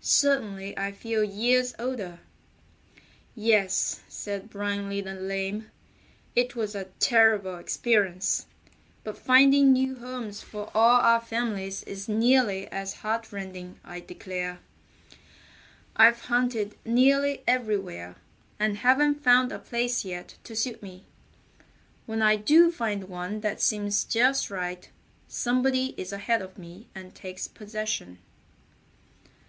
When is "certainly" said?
0.00-0.78